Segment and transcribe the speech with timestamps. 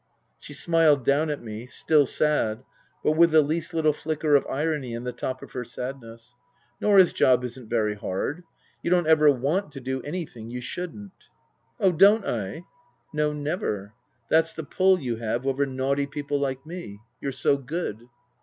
[0.39, 2.63] She smiled down at me, still sad,
[3.03, 6.33] but with the least little flicker of irony on the top of her sadness."
[6.81, 8.43] Norah 's job isn't very hard.
[8.81, 11.25] You don't ever want to do anything you shouldn't.""
[11.79, 12.63] Oh don't I?""
[13.13, 13.93] No, never.
[14.27, 17.01] That's the pull you have over naughty people like me.
[17.19, 18.07] You're so good."